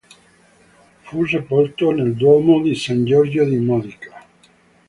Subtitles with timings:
[1.01, 4.23] Fu sepolto nel Duomo di San Giorgio di Modica.